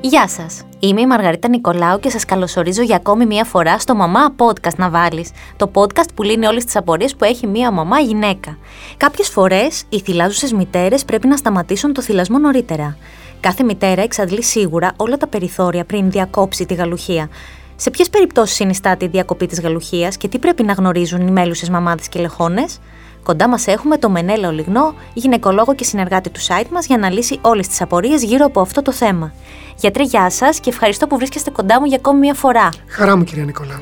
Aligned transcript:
Γεια 0.00 0.28
σας. 0.28 0.62
Είμαι 0.78 1.00
η 1.00 1.06
Μαργαρίτα 1.06 1.48
Νικολάου 1.48 1.98
και 1.98 2.10
σας 2.10 2.24
καλωσορίζω 2.24 2.82
για 2.82 2.96
ακόμη 2.96 3.26
μία 3.26 3.44
φορά 3.44 3.78
στο 3.78 3.94
Μαμά 3.94 4.34
Podcast 4.36 4.74
να 4.76 4.90
βάλεις. 4.90 5.30
Το 5.56 5.70
podcast 5.74 6.08
που 6.14 6.22
λύνει 6.22 6.46
όλες 6.46 6.64
τις 6.64 6.76
απορίες 6.76 7.16
που 7.16 7.24
έχει 7.24 7.46
μία 7.46 7.70
μαμά 7.70 7.98
γυναίκα. 7.98 8.58
Κάποιες 8.96 9.28
φορές 9.28 9.84
οι 9.88 10.00
θυλάζουσες 10.00 10.52
μητέρες 10.52 11.04
πρέπει 11.04 11.26
να 11.26 11.36
σταματήσουν 11.36 11.92
το 11.92 12.02
θυλασμό 12.02 12.38
νωρίτερα. 12.38 12.96
Κάθε 13.40 13.62
μητέρα 13.62 14.02
εξαντλεί 14.02 14.42
σίγουρα 14.42 14.92
όλα 14.96 15.16
τα 15.16 15.26
περιθώρια 15.26 15.84
πριν 15.84 16.10
διακόψει 16.10 16.66
τη 16.66 16.74
γαλουχία. 16.74 17.28
Σε 17.76 17.90
ποιες 17.90 18.10
περιπτώσεις 18.10 18.56
συνιστάται 18.56 19.04
η 19.04 19.08
διακοπή 19.08 19.46
της 19.46 19.60
γαλουχίας 19.60 20.16
και 20.16 20.28
τι 20.28 20.38
πρέπει 20.38 20.62
να 20.62 20.72
γνωρίζουν 20.72 21.26
οι 21.26 21.30
μέλουσες 21.30 21.68
μαμάδες 21.68 22.08
και 22.08 22.20
λεχόνες; 22.20 22.78
Κοντά 23.22 23.48
μας 23.48 23.66
έχουμε 23.66 23.98
το 23.98 24.10
Μενέλα 24.10 24.48
Ολιγνό, 24.48 24.94
γυναικολόγο 25.14 25.74
και 25.74 25.84
συνεργάτη 25.84 26.30
του 26.30 26.40
site 26.40 26.68
μας, 26.70 26.86
για 26.86 26.98
να 26.98 27.10
λύσει 27.10 27.38
όλες 27.40 27.68
τις 27.68 27.80
απορίες 27.80 28.22
γύρω 28.22 28.44
από 28.44 28.60
αυτό 28.60 28.82
το 28.82 28.92
θέμα. 28.92 29.32
Γιατρέ, 29.76 30.02
γεια 30.02 30.30
σας 30.30 30.60
και 30.60 30.70
ευχαριστώ 30.70 31.06
που 31.06 31.16
βρίσκεστε 31.16 31.50
κοντά 31.50 31.80
μου 31.80 31.86
για 31.86 31.96
ακόμη 31.96 32.18
μία 32.18 32.34
φορά. 32.34 32.68
Χαρά 32.88 33.16
μου, 33.16 33.24
κυρία 33.24 33.44
Νικολάου. 33.44 33.80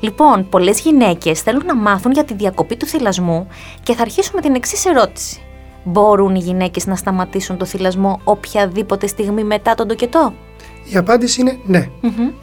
Λοιπόν, 0.00 0.48
πολλές 0.48 0.80
γυναίκες 0.80 1.40
θέλουν 1.40 1.66
να 1.66 1.74
μάθουν 1.74 2.12
για 2.12 2.24
τη 2.24 2.34
διακοπή 2.34 2.76
του 2.76 2.86
θυλασμού 2.86 3.48
και 3.82 3.94
θα 3.94 4.02
αρχίσουμε 4.02 4.40
την 4.40 4.54
εξής 4.54 4.84
ερώτηση. 4.86 5.40
Μπορούν 5.84 6.34
οι 6.34 6.38
γυναίκες 6.38 6.86
να 6.86 6.96
σταματήσουν 6.96 7.56
το 7.56 7.64
θυλασμό 7.64 8.20
οποιαδήποτε 8.24 9.06
στιγμή 9.06 9.44
μετά 9.44 9.74
τον 9.74 9.88
τοκετό; 9.88 10.32
Η 10.92 10.96
απάντηση 10.96 11.40
είναι 11.40 11.58
ναι. 11.66 11.88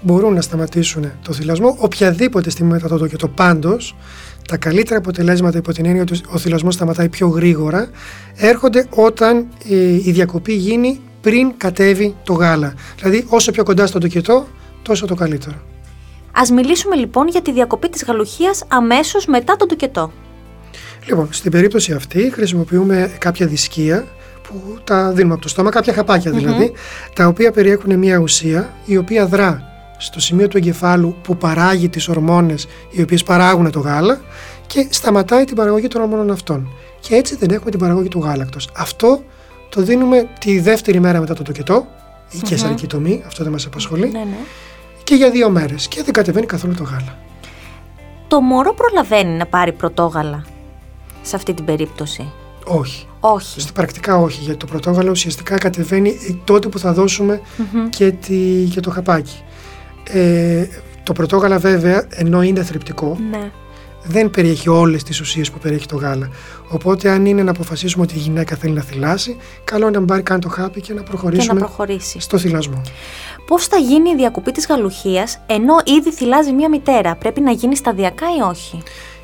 Μπορούν 0.02 0.34
να 0.34 0.42
σταματήσουν 0.42 1.12
το 1.22 1.34
θυλασμό 1.34 1.76
οποιαδήποτε 1.80 2.50
στιγμή 2.50 2.72
μετά 2.72 2.88
το 2.88 2.98
τοκετό. 2.98 3.28
Πάντως, 3.28 3.96
τα 4.48 4.58
καλύτερα 4.58 5.00
αποτελέσματα 5.00 5.58
υπό 5.58 5.74
την 5.74 5.86
έννοια 5.86 6.02
ότι 6.02 6.22
ο 6.34 6.38
θυλασμός 6.38 6.74
σταματάει 6.74 7.10
πιο 7.10 7.28
γρήγορα 7.28 7.90
έρχονται 8.36 8.88
όταν 8.90 9.48
η 10.04 10.12
διακοπή 10.12 10.54
γίνει 10.54 11.00
πριν 11.22 11.54
κατέβει 11.58 12.16
το 12.24 12.34
γάλα. 12.34 12.74
Δηλαδή 12.98 13.26
όσο 13.28 13.52
πιο 13.52 13.64
κοντά 13.64 13.88
στο 13.88 14.00
τοκετό 14.00 14.48
τόσο 14.82 15.06
το 15.06 15.16
καλύτερο. 15.16 15.56
Ας 16.32 16.50
μιλήσουμε 16.50 16.96
λοιπόν 16.96 17.28
για 17.28 17.42
τη 17.42 17.52
διακοπή 17.52 17.90
της 17.90 18.04
γαλουχίας 18.04 18.64
αμέσως 18.68 19.26
μετά 19.26 19.56
τον 19.56 19.68
τοκετό. 19.68 20.12
Λοιπόν, 21.06 21.28
στην 21.32 21.52
περίπτωση 21.52 21.94
αυτή 21.94 22.32
χρησιμοποιούμε 22.34 23.12
κάποια 23.18 23.48
δισκία 23.48 24.08
που 24.52 24.78
τα 24.84 25.12
δίνουμε 25.12 25.34
από 25.34 25.42
το 25.42 25.50
στόμα, 25.50 25.70
κάποια 25.70 25.94
χαπάκια 25.94 26.32
δηλαδή, 26.32 26.72
τα 27.16 27.28
οποία 27.28 27.52
περιέχουν 27.52 27.98
μια 27.98 28.18
ουσία 28.18 28.74
η 28.86 28.98
οποία 28.98 29.26
δρά 29.26 29.64
στο 29.98 30.20
σημείο 30.20 30.48
του 30.48 30.58
εγκεφάλου 30.58 31.16
που 31.22 31.38
παράγει 31.38 31.90
τις 31.90 32.08
ορμόνες 32.08 32.68
οι 32.92 33.02
οποίες 33.02 33.24
παράγουν 33.24 33.72
το 33.72 33.80
γάλα 33.80 34.22
και 34.68 34.88
σταματάει 34.90 35.44
την 35.44 35.56
παραγωγή 35.56 35.88
των 35.88 36.02
ορμόνων 36.02 36.32
αυτών. 36.32 36.70
Και 37.00 37.16
έτσι 37.16 37.36
δεν 37.36 37.50
έχουμε 37.50 37.72
την 37.72 37.80
παραγωγή 37.80 38.08
του 38.08 38.20
γάλακτος. 38.20 38.70
Αυτό 38.78 39.24
το 39.70 39.82
δίνουμε 39.82 40.28
τη 40.40 40.60
δεύτερη 40.60 41.00
μέρα 41.00 41.20
μετά 41.20 41.34
το 41.34 41.44
τοκετό 41.44 41.88
ή 42.32 42.38
mm-hmm. 42.38 42.48
κεσαρική 42.48 42.88
τομή, 42.88 43.24
αυτό 43.26 43.44
δεν 43.44 43.52
μας 43.52 43.66
απασχολεί, 43.66 44.12
Ναι, 44.12 44.20
ναι. 44.20 44.38
και 45.04 45.16
για 45.16 45.30
δύο 45.30 45.50
μέρες 45.50 45.88
και 45.88 46.04
δεν 46.04 46.14
κατεβαίνει 46.14 46.46
καθόλου 46.46 46.74
το 46.74 46.84
γάλα. 46.84 47.18
Το 48.28 48.42
μωρό 48.42 48.74
προλαβαίνει 48.74 49.38
να 49.38 49.46
πάρει 49.46 49.72
πρωτόγαλα 49.72 50.46
σε 51.22 51.36
αυτή 51.36 51.54
την 51.54 51.66
περίπτωση; 51.66 52.32
Όχι. 52.66 53.06
Όχι. 53.20 53.60
Στην 53.62 53.74
πρακτικά 53.74 54.16
όχι, 54.18 54.42
γιατί 54.42 54.58
το 54.60 54.66
πρωτόγαλο 54.66 55.12
ουσιαστικά 55.12 55.58
κατεβαίνει 55.58 56.42
τότε 56.44 56.68
που 56.68 56.80
θα 56.80 56.94
δωσουμε 56.94 57.42
και, 57.90 58.12
τη, 58.12 58.64
και 58.72 58.80
το 58.80 58.90
χαπάκι. 58.92 59.44
Ε, 60.04 60.66
το 61.04 61.14
πρωτόγαλα 61.14 61.58
βέβαια, 61.58 62.06
ενώ 62.10 62.42
είναι 62.42 62.64
θρεπτικό, 62.64 63.18
Ναι. 63.32 63.52
δεν 64.04 64.30
περιέχει 64.30 64.70
όλες 64.70 65.04
τις 65.04 65.20
ουσίες 65.20 65.52
που 65.52 65.58
περιέχει 65.60 65.86
το 65.86 65.96
γάλα. 65.96 66.30
Οπότε 66.70 67.10
αν 67.10 67.26
είναι 67.26 67.44
να 67.44 67.52
αποφασίσουμε 67.52 68.04
ότι 68.04 68.16
η 68.16 68.20
γυναίκα 68.20 68.56
θέλει 68.56 68.74
να 68.74 68.82
θυλάσει, 68.82 69.38
καλό 69.64 69.88
είναι 69.88 70.00
να 70.00 70.06
πάρει 70.06 70.22
καν 70.22 70.40
το 70.40 70.50
χάπι 70.50 70.82
και 70.82 70.94
να 70.94 71.02
Και 71.02 71.08
προχωρήσουμε 71.10 71.54
να 71.54 71.66
προχωρήσει. 71.66 72.20
στο 72.20 72.38
θυλασμό. 72.38 72.82
Πώς 73.48 73.66
θα 73.68 73.78
γίνει 73.78 74.10
η 74.10 74.16
διακοπή 74.16 74.52
της 74.52 74.66
γαλουχίας 74.68 75.40
ενώ 75.46 75.74
ήδη 76.00 76.12
θυλάζει 76.12 76.52
μία 76.52 76.70
μητέρα, 76.70 77.16
Πρέπει 77.16 77.42
να 77.42 77.52
γίνει 77.52 77.76
σταδιακά 77.76 78.26
ή 78.38 78.42
όχι; 78.50 78.82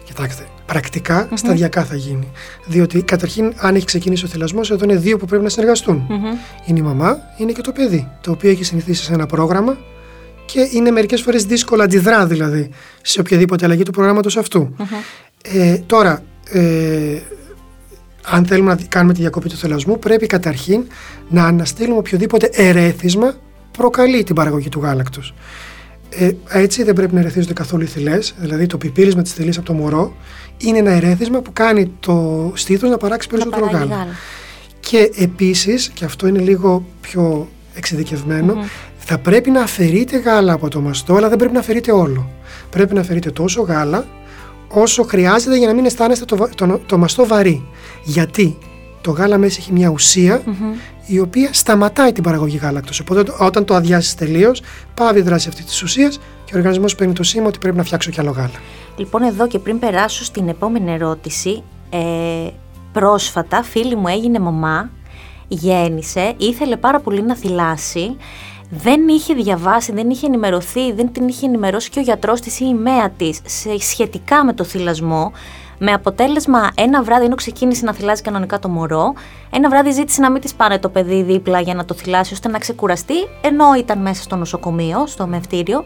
Κοιτάξτε, 0.07 0.43
πρακτικά 0.65 1.29
σταδιακά 1.33 1.83
θα 1.83 1.95
γίνει. 1.95 2.27
Διότι 2.65 3.01
καταρχήν, 3.01 3.53
αν 3.57 3.75
έχει 3.75 3.85
ξεκινήσει 3.85 4.25
ο 4.25 4.27
θυλασμός, 4.27 4.71
εδώ 4.71 4.83
είναι 4.83 4.95
δύο 4.95 5.17
που 5.17 5.25
πρέπει 5.25 5.43
να 5.43 5.49
συνεργαστούν. 5.49 6.07
Είναι 6.65 6.79
η 6.79 6.81
μαμά, 6.81 7.17
είναι 7.37 7.51
και 7.51 7.61
το 7.61 7.71
παιδί, 7.71 8.07
το 8.21 8.31
οποίο 8.31 8.49
έχει 8.49 8.63
συνηθίσει 8.63 9.03
σε 9.03 9.13
ένα 9.13 9.25
πρόγραμμα 9.25 9.77
και 10.45 10.69
είναι 10.71 10.91
μερικές 10.91 11.21
φορές 11.21 11.45
δύσκολο 11.45 11.83
αντιδρά 11.83 12.25
δηλαδή 12.25 12.69
σε 13.01 13.19
οποιαδήποτε 13.19 13.65
αλλαγή 13.65 13.83
του 13.83 13.91
προγράμματος 13.91 14.37
αυτού. 14.37 14.75
Ε, 15.43 15.77
τώρα, 15.77 16.23
ε, 16.51 17.19
αν 18.25 18.45
θέλουμε 18.45 18.73
να 18.73 18.79
κάνουμε 18.89 19.13
τη 19.13 19.19
διακοπή 19.19 19.49
του 19.49 19.57
θελασμού, 19.57 19.99
πρέπει 19.99 20.25
καταρχήν 20.25 20.83
να 21.29 21.45
αναστείλουμε 21.45 21.97
οποιοδήποτε 21.97 22.49
ερέθισμα 22.53 23.33
προκαλεί 23.77 24.23
την 24.23 24.35
παραγωγή 24.35 24.69
του 24.69 24.79
γάλακτος. 24.79 25.33
Ε, 26.09 26.29
έτσι 26.49 26.83
δεν 26.83 26.93
πρέπει 26.93 27.13
να 27.13 27.19
ερεθίζονται 27.19 27.53
καθόλου 27.53 27.83
οι 27.83 27.87
θηλές, 27.87 28.33
δηλαδή 28.39 28.65
το 28.65 28.77
πιπύρισμα 28.77 29.21
της 29.21 29.33
θηλής 29.33 29.57
από 29.57 29.65
το 29.65 29.73
μωρό 29.73 30.15
είναι 30.57 30.77
ένα 30.77 30.91
ερέθισμα 30.91 31.39
που 31.41 31.53
κάνει 31.53 31.91
το 31.99 32.51
στήθος 32.55 32.89
να 32.89 32.97
παράξει 32.97 33.27
περισσότερο 33.27 33.65
να 33.65 33.71
παράγει 33.71 33.89
γάλα. 33.89 34.01
γάλα. 34.01 34.15
Και 34.79 35.11
επίσης, 35.15 35.89
και 35.89 36.05
αυτό 36.05 36.27
είναι 36.27 36.39
λίγο 36.39 36.85
πιο 37.01 37.47
εξειδικευμένο, 37.73 38.65
θα 38.97 39.17
πρέπει 39.17 39.49
να 39.49 39.61
αφαιρείται 39.61 40.17
γάλα 40.17 40.53
από 40.53 40.67
το 40.69 40.81
μαστό, 40.81 41.15
αλλά 41.15 41.29
δεν 41.29 41.37
πρέπει 41.37 41.53
να 41.53 41.59
αφαιρείται 41.59 41.91
όλο. 41.91 42.29
Πρέπει 42.69 42.93
να 42.93 43.01
αφαιρείται 43.01 43.31
τόσο 43.31 43.61
γάλα 43.61 44.05
όσο 44.67 45.03
χρειάζεται 45.03 45.57
για 45.57 45.67
να 45.67 45.73
μην 45.73 45.85
αισθάνεστε 45.85 46.25
το, 46.25 46.35
βα- 46.37 46.49
το, 46.55 46.81
το 46.85 46.97
μαστό 46.97 47.25
βαρύ. 47.27 47.65
Γιατί 48.03 48.57
το 49.01 49.11
γάλα 49.11 49.37
μέσα 49.37 49.57
έχει 49.59 49.71
μια 49.73 49.89
ουσια 49.89 50.41
η 51.07 51.19
οποία 51.19 51.49
σταματάει 51.53 52.11
την 52.11 52.23
παραγωγή 52.23 52.57
γάλακτος. 52.57 52.99
Οπότε 52.99 53.23
το- 53.23 53.35
όταν 53.39 53.65
το 53.65 53.75
αδειάσεις 53.75 54.15
τελείως, 54.15 54.61
πάβει 54.93 55.19
η 55.19 55.21
δράση 55.21 55.47
αυτή 55.47 55.63
της 55.63 55.81
ουσίας 55.83 56.19
και 56.45 56.55
ο 56.55 56.57
οργανισμός 56.57 56.95
παίρνει 56.95 57.13
το 57.13 57.23
σήμα 57.23 57.47
ότι 57.47 57.57
πρέπει 57.57 57.77
να 57.77 57.83
φτιάξω 57.83 58.11
κι 58.11 58.19
άλλο 58.19 58.31
γάλα. 58.31 58.51
Λοιπόν, 58.97 59.21
εδώ 59.21 59.47
και 59.47 59.59
πριν 59.59 59.79
περάσω 59.79 60.23
στην 60.23 60.47
επόμενη 60.47 60.91
ερώτηση, 60.91 61.63
ε, 61.89 61.97
πρόσφατα 62.91 63.63
φίλη 63.63 63.95
μου 63.95 64.07
έγινε 64.07 64.39
μαμά, 64.39 64.89
γέννησε, 65.47 66.33
ήθελε 66.37 66.77
πάρα 66.77 66.99
πολύ 66.99 67.21
να 67.21 67.35
θυλάσει, 67.35 68.15
δεν 68.69 69.07
είχε 69.07 69.33
διαβάσει, 69.33 69.91
δεν 69.91 70.09
είχε 70.09 70.25
ενημερωθεί, 70.25 70.91
δεν 70.93 71.11
την 71.11 71.27
είχε 71.27 71.45
ενημερώσει 71.45 71.89
και 71.89 71.99
ο 71.99 72.01
γιατρός 72.01 72.39
της 72.41 72.59
ή 72.59 72.65
η 72.67 72.73
μέα 72.73 73.09
της 73.09 73.39
σε, 73.45 73.77
σχετικά 73.79 74.45
με 74.45 74.53
το 74.53 74.63
θυλασμό, 74.63 75.31
με 75.77 75.91
αποτέλεσμα 75.91 76.69
ένα 76.75 77.03
βράδυ 77.03 77.25
ενώ 77.25 77.35
ξεκίνησε 77.35 77.85
να 77.85 77.93
θυλάζει 77.93 78.21
κανονικά 78.21 78.59
το 78.59 78.69
μωρό, 78.69 79.13
ένα 79.49 79.69
βράδυ 79.69 79.91
ζήτησε 79.91 80.21
να 80.21 80.31
μην 80.31 80.41
της 80.41 80.53
πάνε 80.53 80.79
το 80.79 80.89
παιδί 80.89 81.21
δίπλα 81.21 81.59
για 81.59 81.73
να 81.73 81.85
το 81.85 81.93
θυλάσει 81.93 82.33
ώστε 82.33 82.49
να 82.49 82.59
ξεκουραστεί, 82.59 83.15
ενώ 83.41 83.73
ήταν 83.77 83.99
μέσα 83.99 84.21
στο 84.21 84.35
νοσοκομείο, 84.35 85.07
στο 85.07 85.27
μευτήριο, 85.27 85.83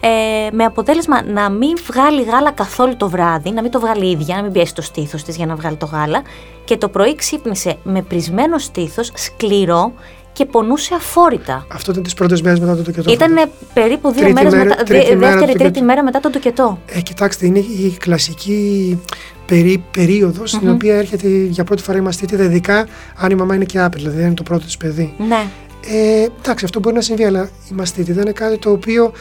ε, 0.00 0.48
με 0.52 0.64
αποτέλεσμα 0.64 1.22
να 1.22 1.50
μην 1.50 1.72
βγάλει 1.86 2.22
γάλα 2.22 2.50
καθόλου 2.50 2.96
το 2.96 3.08
βράδυ, 3.08 3.50
να 3.50 3.62
μην 3.62 3.70
το 3.70 3.80
βγάλει 3.80 4.06
η 4.06 4.10
ίδια, 4.10 4.36
να 4.36 4.42
μην 4.42 4.52
πιέσει 4.52 4.74
το 4.74 4.82
στήθος 4.82 5.22
της 5.22 5.36
για 5.36 5.46
να 5.46 5.54
βγάλει 5.54 5.76
το 5.76 5.86
γάλα. 5.86 6.22
Και 6.64 6.76
το 6.76 6.88
πρωί 6.88 7.14
ξύπνησε 7.14 7.76
με 7.82 8.02
πρισμένο 8.02 8.58
στήθος, 8.58 9.10
σκληρό 9.14 9.92
και 10.32 10.44
πονούσε 10.44 10.94
αφόρητα. 10.94 11.66
Αυτό 11.72 11.90
ήταν 11.90 12.02
τις 12.02 12.14
πρώτες 12.14 12.42
μέρες 12.42 12.60
μετά 12.60 12.76
το 12.76 12.82
τοκετό. 12.82 13.12
Ήταν 13.12 13.50
περίπου 13.74 14.10
δύο 14.10 14.20
Τρίτη 14.22 14.32
μέρες 14.34 14.52
μέρα- 14.52 14.64
μετά, 14.64 14.82
τρίτη 14.82 15.06
δε- 15.08 15.14
μέρα 15.14 15.30
δεύτερη, 15.30 15.52
του 15.52 15.58
τρίτη 15.58 15.62
τοκετό. 15.72 15.84
μέρα 15.84 16.02
μετά 16.02 16.20
τον 16.20 16.32
τοκετό. 16.32 16.78
Ε, 16.86 17.00
κοιτάξτε, 17.00 17.46
είναι 17.46 17.58
η 17.58 17.96
κλασική 17.98 18.98
περί, 19.46 19.84
περίοδος 19.92 20.50
στην 20.50 20.70
οποία 20.70 20.96
έρχεται 20.96 21.28
για 21.28 21.64
πρώτη 21.64 21.82
φορά 21.82 21.98
η 21.98 22.00
μαστίτιδα, 22.00 22.44
ειδικά 22.44 22.86
αν 23.16 23.30
η 23.30 23.34
μαμά 23.34 23.54
είναι 23.54 23.64
και 23.64 23.80
άπειρη, 23.80 24.02
δηλαδή 24.02 24.20
αν 24.20 24.26
είναι 24.26 24.34
το 24.34 24.42
πρώτο 24.42 24.64
της 24.64 24.76
παιδί. 24.76 25.14
Ναι. 25.28 25.44
Ε, 25.86 26.26
εντάξει, 26.42 26.64
αυτό 26.64 26.80
μπορεί 26.80 26.94
να 26.94 27.00
συμβεί, 27.00 27.24
αλλά 27.24 27.48
η 27.70 27.74
μαστίτιδα 27.74 28.20
είναι 28.20 28.32
κάτι 28.32 28.58
το 28.58 28.70
οποίο 28.70 29.12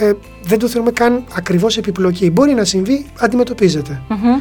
ε, 0.00 0.12
δεν 0.42 0.58
το 0.58 0.68
θέλουμε 0.68 0.90
καν 0.90 1.24
ακριβώς 1.36 1.76
επιπλοκή. 1.76 2.30
Μπορεί 2.30 2.52
να 2.54 2.64
συμβεί, 2.64 3.06
αντιμετωπίζεται. 3.18 4.02
Μμμ. 4.08 4.40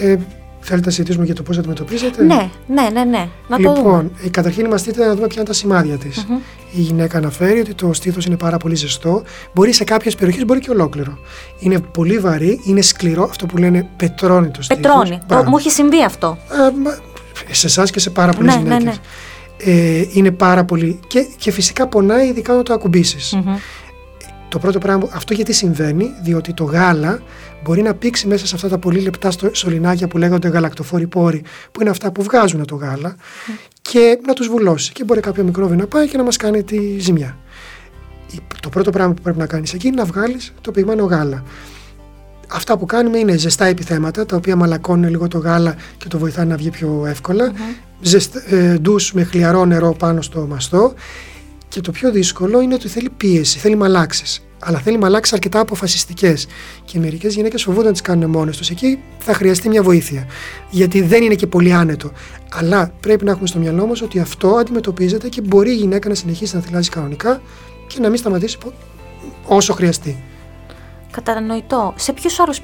Ε, 0.00 0.16
θέλετε 0.60 0.86
να 0.86 0.92
συζητήσουμε 0.92 1.24
για 1.24 1.34
το 1.34 1.42
πώς 1.42 1.58
αντιμετωπίζεται. 1.58 2.24
Ναι, 2.24 2.50
ναι, 2.66 2.88
ναι, 2.92 3.04
ναι. 3.04 3.28
Να 3.48 3.56
το 3.56 3.62
δούμε. 3.62 3.76
Λοιπόν, 3.76 4.12
ε, 4.24 4.28
καταρχήν 4.28 4.64
η 4.64 4.68
μαστίτιδα 4.68 5.06
να 5.06 5.14
δούμε 5.14 5.26
ποια 5.26 5.36
είναι 5.40 5.48
τα 5.48 5.52
σημάδια 5.52 5.96
της. 5.96 6.26
Η 6.70 6.80
γυναίκα 6.80 7.18
αναφέρει 7.18 7.60
ότι 7.60 7.74
το 7.74 7.92
στήθος 7.92 8.24
είναι 8.24 8.36
πάρα 8.36 8.56
πολύ 8.56 8.74
ζεστό. 8.74 9.22
Μπορεί 9.54 9.72
σε 9.72 9.84
κάποιες 9.84 10.14
περιοχές, 10.14 10.44
μπορεί 10.44 10.60
και 10.60 10.70
ολόκληρο. 10.70 11.18
Είναι 11.58 11.78
πολύ 11.78 12.18
βαρύ, 12.18 12.60
είναι 12.64 12.80
σκληρό, 12.80 13.22
αυτό 13.22 13.46
που 13.46 13.56
λένε 13.56 13.88
πετρώνει 13.96 14.48
το 14.48 14.62
στήθος. 14.62 14.82
Πετρώνει. 14.82 15.18
Το, 15.18 15.24
Μπράβο. 15.26 15.50
μου 15.50 15.56
έχει 15.56 15.70
συμβεί 15.70 16.04
αυτό. 16.04 16.38
Ε, 16.52 16.78
μα, 16.82 16.98
σε 17.50 17.66
εσάς 17.66 17.90
και 17.90 18.00
σε 18.00 18.10
πάρα 18.10 18.32
πολλές 18.32 18.56
Ναι, 18.56 18.62
ναι, 18.62 18.76
γυναίκες. 18.76 19.00
Ε, 19.56 20.04
είναι 20.12 20.30
πάρα 20.30 20.64
πολύ. 20.64 21.00
Και, 21.06 21.26
και 21.36 21.50
φυσικά 21.50 21.86
πονάει, 21.86 22.28
ειδικά 22.28 22.52
όταν 22.52 22.64
το 22.64 22.72
ακουμπήσεις. 22.72 23.32
Μμμ. 23.32 23.56
Το 24.48 24.58
πρώτο 24.58 24.78
πράγμα, 24.78 25.08
αυτό 25.12 25.34
γιατί 25.34 25.52
συμβαίνει, 25.52 26.10
διότι 26.22 26.54
το 26.54 26.64
γάλα 26.64 27.20
μπορεί 27.68 27.82
να 27.82 27.94
πήξει 27.94 28.26
μέσα 28.26 28.46
σε 28.46 28.54
αυτά 28.54 28.68
τα 28.68 28.78
πολύ 28.78 29.00
λεπτά 29.00 29.30
στο- 29.30 29.50
σωληνάκια 29.54 30.08
που 30.08 30.18
λέγονται 30.18 30.48
γαλακτοφόροι 30.48 31.06
πόροι, 31.06 31.42
που 31.72 31.80
είναι 31.80 31.90
αυτά 31.90 32.12
που 32.12 32.22
βγάζουν 32.22 32.66
το 32.66 32.74
γάλα, 32.74 33.16
και 33.82 34.18
να 34.26 34.32
τους 34.32 34.48
βουλώσει. 34.48 34.92
Και 34.92 35.04
μπορεί 35.04 35.20
κάποιο 35.20 35.44
μικρόβιο 35.44 35.76
να 35.76 35.86
πάει 35.86 36.08
και 36.08 36.16
να 36.16 36.22
μας 36.22 36.36
κάνει 36.36 36.62
τη 36.62 36.98
ζημιά. 36.98 37.36
Η- 38.32 38.38
Το 38.62 38.68
πρώτο 38.68 38.90
πράγμα 38.90 39.14
που 39.14 39.22
πρέπει 39.22 39.38
να 39.38 39.46
κάνεις 39.46 39.72
εκεί 39.74 39.86
είναι 39.86 39.96
να 39.96 40.04
βγάλεις 40.04 40.52
το 40.60 40.70
πυγμένο 40.70 41.04
γάλα. 41.04 41.42
Αυτά 42.48 42.78
που 42.78 42.86
κάνουμε 42.86 43.18
είναι 43.18 43.36
ζεστά 43.36 43.64
επιθέματα, 43.64 44.26
τα 44.26 44.36
οποία 44.36 44.56
μαλακώνουν 44.56 45.10
λίγο 45.10 45.28
το 45.28 45.38
γάλα 45.38 45.74
και 45.96 46.08
το 46.08 46.18
βοηθάνε 46.18 46.50
να 46.50 46.56
βγει 46.56 46.70
πιο 46.70 47.04
εύκολα. 47.06 47.52
Ζεστα- 48.00 48.42
ε, 48.54 48.78
ντους 48.78 49.12
με 49.12 49.22
χλιαρό 49.24 49.64
νερό 49.64 49.92
πάνω 49.98 50.22
στο 50.22 50.46
μαστό 50.46 50.94
Και 51.68 51.80
το 51.80 51.90
πιο 51.90 52.10
δύσκολο 52.10 52.60
είναι 52.60 52.74
ότι 52.74 52.88
θέλει 52.88 53.10
πίεση, 53.16 53.58
θέλει 53.58 53.76
μαλάξεις. 53.76 54.47
Αλλά 54.58 54.78
θέλει 54.78 54.98
μαλάξει 54.98 55.34
αρκετά 55.34 55.60
αποφασιστικές. 55.60 56.46
Και 56.84 56.98
μερικές 56.98 57.34
γυναίκες 57.34 57.62
φοβούνται 57.62 57.86
να 57.86 57.92
τις 57.92 58.00
κάνουν 58.00 58.30
μόνες 58.30 58.56
τους. 58.56 58.70
Εκεί 58.70 58.98
θα 59.18 59.34
χρειαστεί 59.34 59.68
μια 59.68 59.82
βοήθεια. 59.82 60.26
Γιατί 60.70 61.02
δεν 61.02 61.22
είναι 61.22 61.34
και 61.34 61.46
πολύ 61.46 61.72
άνετο. 61.72 62.12
Αλλά 62.50 62.92
πρέπει 63.00 63.24
να 63.24 63.30
έχουμε 63.30 63.46
στο 63.46 63.58
μυαλό 63.58 63.86
μας 63.86 64.02
ότι 64.02 64.18
αυτό 64.18 64.48
αντιμετωπίζεται 64.48 65.28
και 65.28 65.40
μπορεί 65.40 65.70
η 65.70 65.76
γυναίκα 65.76 66.08
να 66.08 66.14
συνεχίσει 66.14 66.54
να 66.54 66.60
θυλάζει 66.60 66.88
κανονικά 66.88 67.40
και 67.86 68.00
να 68.00 68.08
μην 68.08 68.18
σταματήσει 68.18 68.58
όσο 69.46 69.72
χρειαστεί. 69.72 70.22
Κατανοητό. 71.10 71.94
Σε, 71.96 72.14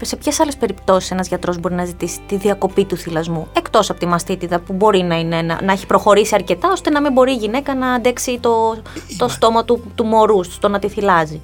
σε 0.01 0.17
ποιες 0.17 0.41
άλλες 0.41 0.57
περιπτώσεις 0.57 1.11
ένας 1.11 1.29
γιατρός 1.29 1.59
μπορεί 1.59 1.75
να 1.75 1.85
ζητήσει 1.85 2.21
τη 2.27 2.37
διακοπή 2.37 2.85
του 2.85 2.97
θυλασμού, 2.97 3.49
εκτός 3.57 3.91
από 3.91 3.99
τη 4.01 4.07
μαστίτιδα 4.07 4.61
που 4.61 4.73
μπορεί 4.73 5.03
να, 5.03 5.19
είναι, 5.19 5.43
να, 5.43 5.63
να, 5.63 5.73
έχει 5.73 5.87
προχωρήσει 5.87 6.35
αρκετά, 6.35 6.71
ώστε 6.73 6.91
να 6.91 7.01
μην 7.01 7.13
μπορεί 7.13 7.33
η 7.33 7.37
γυναίκα 7.37 7.75
να 7.75 7.93
αντέξει 7.93 8.39
το, 8.41 8.77
το 9.17 9.29
στόμα 9.29 9.65
του, 9.65 9.93
του 9.95 10.05
μωρού, 10.05 10.43
στο 10.43 10.69
να 10.69 10.79
τη 10.79 10.89
θυλάζει; 10.89 11.41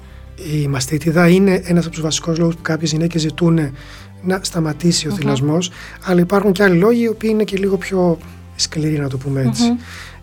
Η 0.61 0.67
μαστίτιδα 0.67 1.27
είναι 1.27 1.61
ένας 1.65 1.83
από 1.85 1.93
τους 1.93 2.03
βασικούς 2.03 2.37
λόγους 2.37 2.55
που 2.55 2.61
κάποιες 2.61 2.91
γυναίκες 2.91 3.21
ζητούν 3.21 3.59
να 4.23 4.39
σταματήσει 4.41 5.07
ο 5.07 5.11
mm 5.13 5.17
θυλασμός, 5.17 5.71
αλλά 6.03 6.19
υπάρχουν 6.19 6.51
και 6.51 6.63
άλλοι 6.63 6.77
λόγοι 6.77 7.01
οι 7.03 7.07
οποίοι 7.07 7.29
είναι 7.33 7.43
και 7.43 7.57
λίγο 7.57 7.77
πιο 7.77 8.17
σκληροί, 8.55 8.99
να 8.99 9.09
το 9.09 9.17
πούμε 9.17 9.41
έτσι. 9.41 9.63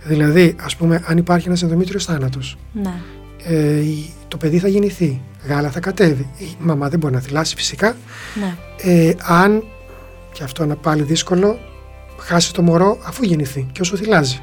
Δηλαδή, 0.05 0.57
ας 0.61 0.77
πούμε, 0.77 1.03
αν 1.07 1.17
υπάρχει 1.17 1.47
ένας 1.47 1.63
ενδομήτριος 1.63 2.05
θάνατος. 2.05 2.59
Ναι. 2.73 2.95
Ε, 3.45 3.83
το 4.29 4.37
παιδί 4.37 4.59
θα 4.59 4.69
γεννηθεί 4.69 5.21
γάλα 5.47 5.71
θα 5.71 5.81
κατέβει. 5.81 6.29
Η 6.39 6.57
μαμά 6.59 6.89
δεν 6.89 6.99
μπορεί 6.99 7.15
να 7.15 7.21
θυλάσει 7.21 7.57
φυσικά. 7.57 7.97
Ναι. 8.41 8.57
Ε, 8.93 9.15
αν, 9.19 9.65
και 10.33 10.43
αυτό 10.43 10.65
είναι 10.65 10.75
πάλι 10.75 11.03
δύσκολο, 11.03 11.59
χάσει 12.19 12.53
το 12.53 12.63
μωρό 12.63 12.99
αφού 13.05 13.25
γεννηθεί 13.25 13.67
και 13.73 13.81
όσο 13.81 13.97
θυλάζει. 13.97 14.43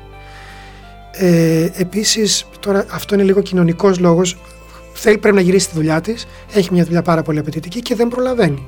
Ε, 1.12 1.70
επίσης, 1.74 2.46
τώρα 2.60 2.86
αυτό 2.90 3.16
είναι 3.16 3.24
λίγο 3.24 3.42
κοινωνικός 3.42 4.00
λόγος, 4.00 4.38
θέλει, 5.00 5.18
πρέπει 5.18 5.36
να 5.36 5.42
γυρίσει 5.42 5.70
τη 5.70 5.76
δουλειά 5.76 6.02
της, 6.02 6.28
έχει 6.54 6.70
μια 6.72 6.84
δουλειά 6.84 7.02
πάρα 7.02 7.22
πολύ 7.22 7.40
απαιτητική 7.40 7.82
και 7.82 7.96
δεν 7.96 8.08
προλαβαίνει. 8.08 8.66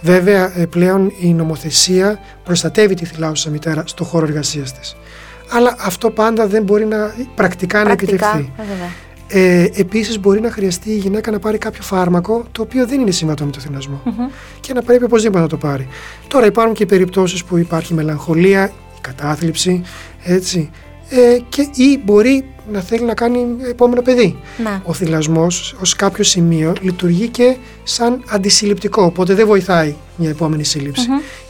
Βέβαια, 0.00 0.60
ε, 0.60 0.66
πλέον 0.66 1.12
η 1.20 1.32
νομοθεσία 1.32 2.18
προστατεύει 2.44 2.94
τη 2.94 3.04
θυλάουσα 3.04 3.50
μητέρας 3.50 3.90
στο 3.90 4.04
χώρο 4.04 4.26
εργασίας 4.26 4.72
της. 4.72 4.96
Αλλά 5.50 5.76
αυτό 5.78 6.10
πάντα 6.10 6.46
δεν 6.46 6.62
μπορεί 6.62 6.84
να 6.86 7.14
πρακτικά, 7.34 7.34
πρακτικά 7.34 7.84
να 7.84 7.90
επιτευχθεί. 7.90 8.52
Ε, 9.28 9.66
Επίσης, 9.74 10.20
μπορεί 10.20 10.40
να 10.40 10.50
χρειαστεί 10.50 10.90
η 10.90 10.96
γυναίκα 10.96 11.30
να 11.30 11.38
πάρει 11.38 11.58
κάποιο 11.58 11.82
φάρμακο 11.82 12.44
το 12.52 12.62
οποίο 12.62 12.86
δεν 12.86 13.00
είναι 13.00 13.10
συμβατό 13.10 13.44
με 13.44 13.50
το 13.50 13.60
θυνασμο 13.60 14.02
και 14.60 14.72
να 14.72 14.82
πρέπει 14.82 15.04
οπωσδήποτε 15.04 15.40
να 15.40 15.48
το 15.48 15.56
πάρει. 15.56 15.88
Τώρα, 16.28 16.46
υπάρχουν 16.46 16.74
και 16.74 16.86
περιπτώσεις 16.86 17.44
που 17.44 17.56
υπάρχει 17.56 17.94
μελαγχολία, 17.94 18.64
η 18.66 19.00
κατάθλιψη, 19.00 19.82
έτσι. 20.24 20.70
Ε, 21.10 21.38
και, 21.48 21.68
ή 21.74 22.00
μπορεί 22.04 22.44
να 22.72 22.80
θέλει 22.80 23.04
να 23.04 23.14
κάνει 23.14 23.46
επόμενο 23.68 24.02
παιδί. 24.02 24.38
Να. 24.64 24.82
Ο 24.84 24.92
θυλασμός 24.92 25.76
ως 25.80 25.94
κάποιο 25.94 26.24
σημείο 26.24 26.72
λειτουργεί 26.80 27.28
και 27.28 27.56
σαν 27.82 28.22
αντισυλληπτικό, 28.28 29.02
οπότε 29.02 29.34
δεν 29.34 29.46
βοηθάει 29.46 29.94
μια 30.16 30.30
επόμενη 30.30 30.64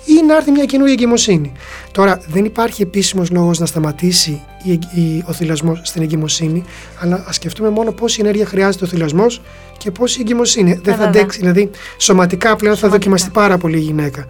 Ή 0.04 0.22
να 0.26 0.36
έρθει 0.36 0.50
μια 0.50 0.64
καινούργια 0.64 0.94
εγκυμοσύνη. 0.98 1.52
Τώρα, 1.92 2.20
δεν 2.28 2.44
υπάρχει 2.44 2.82
επίσημος 2.82 3.30
λόγος 3.30 3.58
να 3.58 3.66
σταματήσει 3.66 4.42
η, 4.62 4.70
η, 4.72 5.24
ο 5.26 5.32
θυλασμός 5.32 5.80
στην 5.84 6.02
εγκυμοσύνη, 6.02 6.64
αλλά 7.00 7.24
ας 7.28 7.34
σκεφτούμε 7.34 7.68
μόνο 7.68 7.92
πόση 7.92 8.20
ενέργεια 8.20 8.46
χρειάζεται 8.46 8.84
ο 8.84 8.86
θυλασμός 8.86 9.40
και 9.78 9.90
πόση 9.90 10.20
εγκυμοσύνη. 10.20 10.80
δεν 10.82 10.94
θα 10.96 11.04
αντέξει, 11.04 11.38
δηλαδή 11.38 11.70
σωματικά 11.98 12.56
πλέον 12.56 12.76
θα 12.76 12.88
δοκιμαστεί 12.88 13.30
πάρα 13.30 13.58
πολύ 13.58 13.76
η 13.76 13.80
γυναίκα. 13.80 14.26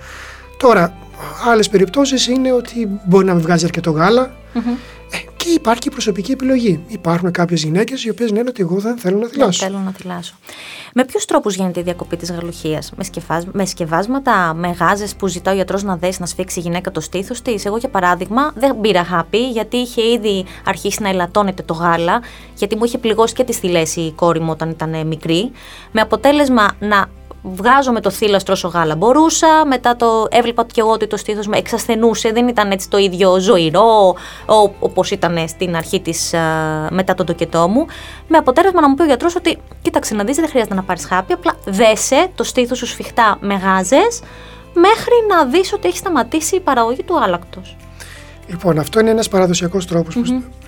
Τώρα, 0.56 0.96
άλλες 1.50 1.68
περιπτώσεις 1.68 2.26
είναι 2.26 2.52
ότι 2.52 2.88
μπορεί 3.04 3.24
να 3.24 3.34
μην 3.34 3.42
βγάζει 3.42 3.64
αρκετό 3.64 3.90
γάλα. 3.90 4.36
Ε, 4.54 4.60
και 5.36 5.48
υπάρχει 5.54 5.80
και 5.80 5.90
προσωπική 5.90 6.32
επιλογή. 6.32 6.80
Υπάρχουν 6.88 7.30
κάποιες 7.30 7.62
γυναίκες 7.62 8.04
οι 8.04 8.10
οποίες 8.10 8.30
λένε 8.30 8.48
ότι 8.48 8.62
εγώ 8.62 8.78
δεν 8.78 8.98
θέλω 8.98 9.18
να 9.18 9.28
θυλάσω. 9.28 9.58
Δεν 9.58 9.68
θέλω 9.68 9.82
να 9.84 9.90
θυλάσω. 9.90 10.34
Με 10.94 11.04
ποιους 11.04 11.24
τρόπους 11.24 11.54
γίνεται 11.54 11.80
η 11.80 11.82
διακοπή 11.82 12.16
της 12.16 12.32
γαλουχίας, 12.32 12.92
με, 12.96 13.04
με 13.52 13.64
σκευάσματα, 13.64 14.54
με 14.54 14.76
γάζες 14.80 15.14
που 15.14 15.26
ζητά 15.26 15.50
ο 15.50 15.54
γιατρός 15.54 15.82
να 15.82 15.96
δέσει 15.96 16.20
να 16.20 16.26
σφίξει 16.26 16.58
η 16.58 16.62
γυναίκα 16.62 16.90
το 16.90 17.00
στήθος 17.00 17.42
της; 17.42 17.64
Εγώ, 17.64 17.76
για 17.76 17.88
παράδειγμα, 17.88 18.52
δεν 18.54 18.80
πήρα 18.80 19.04
χάπι 19.04 19.48
γιατί 19.50 19.76
είχε 19.76 20.02
ήδη 20.10 20.44
αρχίσει 20.64 21.02
να 21.02 21.08
ελαττώνεται 21.08 21.62
το 21.62 21.74
γάλα, 21.74 22.22
γιατί 22.54 22.76
μου 22.76 22.84
είχε 22.84 22.98
πληγώσει 22.98 23.34
και 23.34 23.44
τη 23.44 23.52
θηλέση 23.52 24.00
η 24.00 24.12
κόρη 24.12 24.40
μου 24.40 24.50
όταν 24.50 24.70
ήταν 24.70 25.06
μικρή. 25.06 25.50
Με 25.92 26.00
αποτέλεσμα 26.00 26.70
να 26.78 27.06
βγάζω 27.54 27.92
με 27.92 28.00
το 28.00 28.10
θύλαστρο 28.10 28.52
όσο 28.52 28.68
γάλα 28.68 28.96
μπορούσα. 28.96 29.66
Μετά 29.66 29.96
το 29.96 30.26
έβλεπα 30.30 30.64
και 30.64 30.80
εγώ 30.80 30.90
ότι 30.90 31.06
το 31.06 31.16
στήθος 31.16 31.46
με 31.46 31.56
εξασθενούσε, 31.56 32.32
δεν 32.32 32.48
ήταν 32.48 32.70
έτσι 32.70 32.88
το 32.88 32.98
ίδιο 32.98 33.38
ζωηρό 33.38 34.14
όπως 34.78 35.10
ήταν 35.10 35.48
στην 35.48 35.76
αρχή 35.76 36.00
της 36.00 36.34
μετά 36.90 37.14
τον 37.14 37.26
τοκετό 37.26 37.68
μου. 37.68 37.86
Με 38.28 38.36
αποτέλεσμα 38.36 38.80
να 38.80 38.88
μου 38.88 38.94
πει 38.94 39.02
ο 39.02 39.06
γιατρός 39.06 39.36
ότι 39.36 39.58
κοίταξε 39.82 40.14
να 40.14 40.24
δεις, 40.24 40.36
δεν 40.36 40.48
χρειάζεται 40.48 40.74
να 40.74 40.82
πάρεις 40.82 41.04
χάπι, 41.04 41.32
απλά 41.32 41.54
δέσε 41.64 42.28
το 42.34 42.44
στήθος 42.44 42.78
σου 42.78 42.86
σφιχτά 42.86 43.36
με 43.40 43.54
γάζες 43.54 44.20
μέχρι 44.74 45.14
να 45.28 45.44
δεις 45.44 45.72
ότι 45.72 45.88
έχει 45.88 45.96
σταματήσει 45.96 46.56
η 46.56 46.60
παραγωγή 46.60 47.02
του 47.02 47.22
άλακτος. 47.22 47.76
Λοιπόν, 48.46 48.78
αυτό 48.78 49.00
είναι 49.00 49.10
ένας 49.10 49.28
παραδοσιακός 49.28 49.86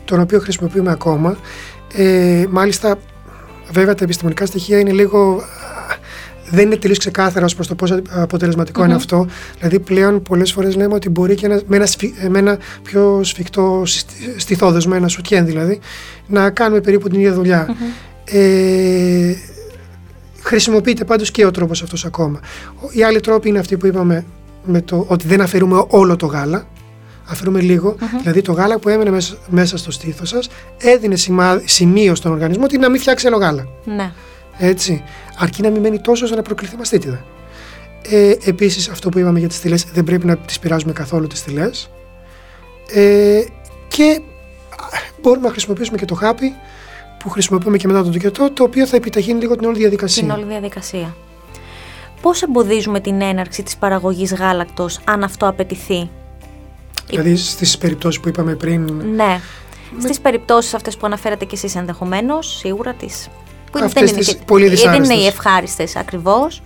τον 0.05 0.21
οποίο 0.21 0.38
χρησιμοποιούμε 0.38 0.91
ακόμα. 0.91 1.37
Ε, 1.94 2.47
μάλιστα, 2.50 2.97
βέβαια 3.71 3.94
τα 3.94 4.05
επιστημονικά 4.05 4.47
στοιχεία 4.47 4.79
είναι 4.79 4.93
λίγο 4.93 5.43
δεν 6.50 6.67
είναι 6.67 6.76
τελείως 6.76 6.99
ξεκάθαρο 6.99 7.47
προς 7.55 7.67
το 7.67 7.75
πόσο 7.75 8.02
αποτελεσματικο 8.11 8.85
είναι 8.85 8.94
αυτό. 8.94 9.26
Δηλαδή, 9.58 9.81
πλέον 9.81 10.23
πολλές 10.23 10.52
φορές 10.52 10.76
λέμε 10.76 10.94
ότι 10.94 11.08
μπορεί 11.08 11.35
και 11.35 11.47
ένα, 11.47 11.61
με, 11.67 11.76
ένα 11.76 11.87
με 12.29 12.38
ένα 12.38 12.58
πιο 12.82 13.20
σφιχτό 13.23 13.82
στιθόδεσμο, 14.37 14.93
ένα 14.97 15.08
σουτιέν 15.08 15.47
δηλαδή, 15.47 15.81
να 16.26 16.50
κάνουμε 16.50 16.81
περίπου 16.81 17.08
την 17.08 17.19
ίδια 17.19 17.32
δουλειά. 17.32 17.76
Ε, 18.25 19.35
χρησιμοποιείται 20.43 21.05
πάντως 21.05 21.31
και 21.31 21.44
ο 21.44 21.50
τρόπος 21.50 21.82
αυτός 21.82 22.05
ακόμα. 22.05 22.41
Οι 22.91 23.02
άλλοι 23.02 23.20
τρόποι 23.20 23.49
είναι 23.49 23.58
αυτοί 23.58 23.76
που 23.76 23.87
είπαμε 23.87 24.25
με 24.64 24.81
το 24.81 25.05
ότι 25.08 25.26
δεν 25.26 25.41
αφαιρούμε 25.41 25.85
όλο 25.88 26.17
το 26.17 26.26
γάλα. 26.26 26.67
Αφαιρούμε 27.26 27.61
Δηλαδή 28.23 28.43
το 28.43 28.52
γάλα 28.52 28.79
που 28.79 28.88
έμενε 28.88 29.11
μέσα, 29.11 29.35
μέσα 29.49 29.76
στο 29.76 29.91
στήθος 29.91 30.29
σας 30.29 30.49
έδινε 30.79 31.14
σημείο 31.64 32.14
στον 32.14 32.32
οργανισμό 32.32 32.64
ότι 32.64 32.79
να 32.79 32.91
μην 32.91 33.00
φτιάξει 33.00 33.26
άλλο 33.26 33.37
γάλα. 33.37 33.67
Ναι. 33.85 34.12
Έτσι 34.62 35.05
αρκεί 35.39 35.62
να 35.62 35.71
μην 35.71 35.81
μένει 35.81 36.01
τόσο 36.01 36.25
ώστε 36.25 36.37
να 36.37 36.43
προκληθεί 36.43 36.77
μαστίτιδα. 36.77 37.25
Ε, 38.03 38.35
Επίσης, 38.45 38.89
αυτό 38.89 39.09
που 39.09 39.19
είπαμε 39.19 39.39
για 39.39 39.49
τις 39.49 39.59
θηλέ, 39.59 39.77
δεν 39.93 40.05
πρέπει 40.05 40.27
να 40.27 40.37
τις 40.37 40.59
πειράζουμε 40.59 40.93
καθόλου 40.93 41.27
τις 41.27 41.41
θηλέ. 41.43 41.71
Ε, 42.93 43.45
και 43.88 44.21
μπορούμε 45.23 45.47
να 45.47 45.52
χρησιμοποιήσουμε 45.52 45.97
και 45.97 46.05
το 46.05 46.14
χάπι 46.14 46.55
που 47.19 47.31
χρησιμοποιούμε 47.31 47.76
και 47.76 47.87
μετά 47.87 48.02
τον 48.02 48.12
τοκετό, 48.12 48.50
το 48.50 48.62
οποίο 48.62 48.87
θα 48.87 48.97
επιταχύνει 48.97 49.40
λίγο 49.40 49.57
την 49.57 49.67
όλη 49.67 49.79
διαδικασία. 49.79 50.23
Την 50.23 50.31
όλη 50.31 50.45
διαδικασία. 50.45 51.17
Πώς 52.21 52.43
εμποδίζουμε 52.43 53.00
την 53.00 53.21
έναρξη 53.21 53.62
της 53.62 53.76
παραγωγής 53.76 54.35
γάλακτος, 54.35 55.00
αν 55.05 55.23
αυτό 55.23 55.49
απαιτηθεί; 55.49 56.11
Δηλαδή 57.07 57.37
στις 57.37 57.79
περιπτώσεις 57.79 58.21
που 58.21 58.29
είπαμε 58.29 58.55
πριν. 58.55 58.83
Ναι. 59.14 59.40
Με... 59.90 60.00
Στις 60.00 60.21
περιπτώσεις 60.21 60.75
αυτές 60.75 60.97
που 60.97 61.07
αναφέρατε 61.07 61.45
κι 61.45 61.55
εσείς 61.55 61.76
ενδεχομένως, 61.76 62.57
σίγουρα 62.57 62.93
τις 62.93 63.29
που 63.71 63.79
Αυτές 63.85 64.11
δεν, 64.11 64.21
είναι, 64.21 64.41
πολύ 64.47 64.69
δεν 64.69 65.05
είναι 65.05 65.15
οι 65.15 65.27
ευχάριστες 65.27 65.97
ακριβώς. 65.97 66.62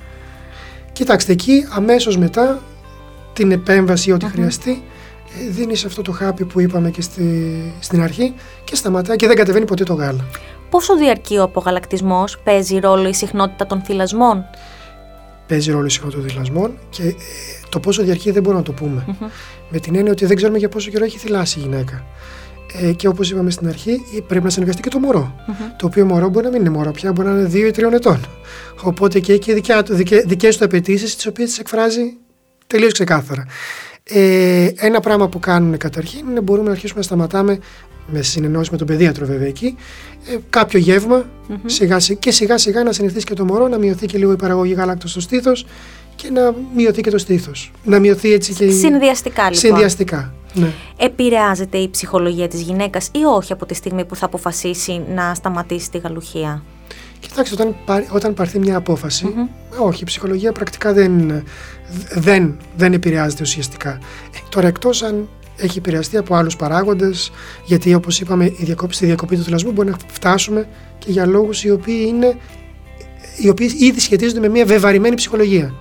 Κοιτάξτε, 0.93 1.33
εκεί 1.33 1.67
αμέσως 1.71 2.17
μετά 2.17 2.63
την 3.33 3.53
επέμβαση, 3.53 4.13
ό,τι 4.13 4.27
χρειαστεί, 4.27 4.83
ε, 5.41 5.49
δίνεις 5.51 5.85
αυτό 5.85 6.03
το 6.03 6.13
χάπι 6.13 6.45
που 6.45 6.61
είπαμε 6.61 6.91
και 6.91 7.03
στη, 7.03 7.25
στην 7.81 8.03
αρχή 8.03 8.35
και 8.65 8.77
σταματάει 8.77 9.17
και 9.17 9.27
δεν 9.27 9.37
κατεβαίνει 9.37 9.65
ποτέ 9.65 9.85
το 9.85 9.95
γάλα. 9.95 10.25
Πόσο 10.71 10.97
διαρκεί 10.97 11.37
ο 11.37 11.43
απογαλακτισμός, 11.43 12.39
παίζει 12.45 12.79
ρόλο 12.79 13.09
η 13.09 13.15
συχνότητα 13.15 13.67
των 13.67 13.83
θυλασμών; 13.83 14.45
Παίζει 15.47 15.71
ρόλο 15.71 15.87
η 15.87 15.91
συχνότητα 15.91 16.21
των 16.21 16.31
θυλασμών 16.31 16.79
και 16.91 17.03
ε, 17.03 17.15
το 17.69 17.81
πόσο 17.81 18.03
διαρκεί 18.03 18.31
δεν 18.31 18.43
μπορούμε 18.43 18.63
να 18.67 18.67
το 18.67 18.73
πούμε. 18.73 19.05
Με 19.69 19.79
την 19.79 19.97
έννοια 19.97 20.13
ότι 20.13 20.27
δεν 20.27 20.37
ξέρουμε 20.37 20.59
για 20.59 20.69
πόσο 20.69 20.91
καιρό 20.91 21.05
έχει 21.05 21.19
θυλάσει 21.19 21.59
η 21.59 21.63
γυναίκα. 21.63 22.05
Ε, 22.81 22.93
και 22.93 23.09
όπως 23.09 23.31
είπαμε 23.31 23.51
στην 23.51 23.69
αρχή, 23.69 24.03
πρέπει 24.27 24.45
να 24.45 24.51
συνεργαστεί 24.51 24.83
και 24.83 24.89
το 24.89 24.99
μωρό. 24.99 25.35
Το 25.77 25.87
οποίο 25.87 26.05
μωρό 26.05 26.29
μπορεί 26.29 26.45
να 26.45 26.51
μην 26.51 26.61
είναι 26.61 26.71
μωρό 26.71 26.91
πια, 26.91 27.13
μπορεί 27.13 27.29
να 27.29 27.35
είναι 27.35 27.49
2 27.53 27.55
ή 27.55 27.71
3 27.71 27.93
ετών. 27.93 28.21
Οπότε 28.83 29.21
και 29.21 29.33
έχει 29.33 29.53
δικές 30.27 30.57
του 30.57 30.65
απαιτήσεις, 30.65 31.17
τις 31.17 31.27
οποίες 31.27 31.49
τις 31.49 31.59
εκφράζει 31.59 32.17
τελείως 32.67 32.93
ξεκάθαρα. 32.93 33.47
Ε, 34.03 34.69
ένα 34.77 35.01
πράγμα 35.01 35.29
που 35.29 35.39
κάνουν 35.39 35.77
καταρχήν 35.77 36.29
είναι 36.29 36.41
μπορούμε 36.41 36.67
να 36.67 36.73
αρχίσουμε 36.73 36.99
να 36.99 37.05
σταματάμε 37.05 37.59
με 38.07 38.23
συνεννόηση 38.23 38.71
με 38.73 38.77
τον 38.77 38.87
παιδίατρο 38.87 39.27
βέβαια 39.27 39.47
εκεί, 39.47 39.77
ε, 40.27 40.37
κάποιο 40.51 40.79
γεύμα 40.79 41.25
σιγά, 41.67 41.97
και 42.19 42.31
σιγά 42.31 42.59
σιγά 42.59 42.83
να 42.83 42.93
συνηθίσει 42.93 43.25
και 43.25 43.35
το 43.35 43.45
μωρό, 43.45 43.69
να 43.69 43.79
μειωθεί 43.79 44.07
και 44.07 44.19
λίγο 44.19 44.33
η 44.33 44.37
παραγωγή 44.37 44.73
γάλακτος 44.73 45.11
στο 45.11 45.21
στήθος 45.21 45.67
και 46.15 46.31
να 46.31 46.55
μειωθεί 46.75 47.01
και 47.01 47.11
το 47.11 47.19
στήθος. 47.19 47.73
Να 47.85 47.99
μειωθεί 47.99 48.33
έτσι 48.33 48.53
και... 48.53 48.71
Συνδυαστικά 48.71 49.43
λοιπόν. 49.43 49.59
Συνδυαστικά. 49.59 50.35
Ναι. 50.55 50.73
Επηρεάζεται 50.97 51.79
η 51.79 51.91
ψυχολογία 51.91 52.49
της 52.49 52.61
γυναίκας 52.61 53.11
ή 53.13 53.25
όχι 53.25 53.53
από 53.53 53.67
τη 53.67 53.75
στιγμή 53.75 54.05
που 54.05 54.17
θα 54.17 54.27
αποφασίσει 54.27 55.03
να 55.15 55.35
σταματήσει 55.35 55.91
τη 55.91 55.99
γαλουχία; 55.99 56.63
Κοιτάξτε, 57.21 57.63
όταν, 57.63 58.05
όταν 58.13 58.35
πάρθει 58.35 58.59
μια 58.59 58.77
αποφαση 58.77 59.35
όχι, 59.79 60.03
η 60.03 60.05
ψυχολογία 60.05 60.53
πρακτικά 60.53 60.93
δεν, 60.93 61.43
δεν, 62.15 62.57
δεν 62.77 62.93
επηρεάζεται 62.93 63.43
ουσιαστικά. 63.43 63.91
Ε, 64.35 64.39
τώρα, 64.49 64.67
εκτός 64.67 65.03
αν 65.03 65.29
έχει 65.57 65.79
επηρεαστεί 65.79 66.17
από 66.17 66.35
άλλους 66.35 66.57
παράγοντες. 66.57 67.31
Γιατί, 67.65 67.95
όπως 67.95 68.21
είπαμε, 68.21 68.45
η 68.45 68.57
διακόπη, 68.59 68.95
στη 68.95 69.07
διακοπή 69.07 69.37
του 69.37 69.43
θυλασμού 69.43 69.73
μπορεί 69.73 69.89
να 69.89 69.97
φτάσουμε 70.07 70.69
και 70.99 71.11
για 71.11 71.27
λόγους 71.27 71.65
οι 71.65 71.71
οποίοι 71.71 72.05
είναι. 72.09 72.37
οι 73.37 73.49
οποίοι 73.49 73.71
ήδη 73.79 74.01
σχετίζονται 74.01 74.41
με 74.41 74.49
μια 74.49 74.65
βεβαρημένη 74.65 75.15
ψυχολογία. 75.15 75.75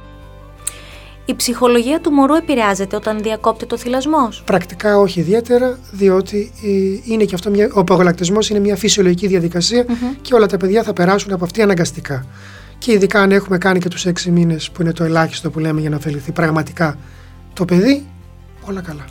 Η 1.25 1.35
ψυχολογία 1.35 1.99
του 1.99 2.11
μωρού 2.11 2.33
επηρεάζεται 2.33 2.95
όταν 2.95 3.21
διακόπτει 3.21 3.65
το 3.65 3.77
θυλασμός; 3.77 4.43
Πρακτικά 4.45 4.97
όχι 4.97 5.19
ιδιαίτερα, 5.19 5.79
διότι 5.91 6.51
ε, 6.63 7.11
είναι 7.13 7.23
και 7.23 7.35
αυτό 7.35 7.49
μια, 7.49 7.69
ο 7.73 7.79
απογαλακτισμός 7.79 8.49
είναι 8.49 8.59
μια 8.59 8.75
φυσιολογική 8.75 9.51
και 10.21 10.33
όλα 10.33 10.45
τα 10.45 10.57
παιδιά 10.57 10.83
θα 10.83 10.93
περάσουν 10.93 11.33
από 11.33 11.43
αυτή 11.43 11.61
αναγκαστικά. 11.61 12.25
Και 12.77 12.91
ειδικά 12.91 13.21
αν 13.21 13.31
έχουμε 13.31 13.57
κάνει 13.57 13.79
και 13.79 13.87
τους 13.87 14.05
έξι 14.05 14.31
μήνες, 14.31 14.71
που 14.71 14.81
είναι 14.81 14.91
το 14.91 15.03
ελάχιστο 15.03 15.49
που 15.49 15.59
λέμε 15.59 15.81
για 15.81 15.89
να 15.89 15.95
ωφεληθεί 15.95 16.31
πραγματικά 16.31 16.97
το 17.53 17.65
παιδί, 17.65 18.05
όλα 18.67 18.81
καλά. 18.81 19.05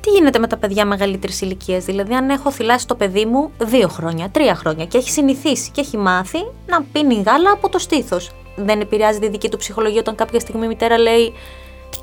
Τι 0.00 0.10
γίνεται 0.10 0.38
με 0.38 0.46
τα 0.46 0.56
παιδιά 0.56 0.84
μεγαλύτερης 0.84 1.40
ηλικίας, 1.40 1.84
Δηλαδή, 1.84 2.14
αν 2.14 2.30
έχω 2.30 2.52
θυλάσει 2.52 2.86
το 2.86 2.94
παιδί 2.94 3.24
μου 3.24 3.50
δύο 3.58 3.88
χρόνια, 3.88 4.28
τρία 4.28 4.54
χρόνια 4.54 4.86
και 4.86 4.98
έχει 4.98 5.10
συνηθίσει 5.10 5.70
και 5.70 5.80
έχει 5.80 5.96
μάθει 5.96 6.38
να 6.66 6.82
πίνει 6.92 7.14
γάλα 7.14 7.50
από 7.52 7.68
το 7.68 7.78
στήθος. 7.78 8.30
Δεν 8.56 8.80
επηρεάζει 8.80 9.18
τη 9.18 9.28
δική 9.28 9.48
του 9.48 9.56
ψυχολογία 9.56 10.00
όταν 10.00 10.14
κάποια 10.14 10.40
στιγμή 10.40 10.64
η 10.64 10.68
μητέρα 10.68 10.98
λέει 10.98 11.32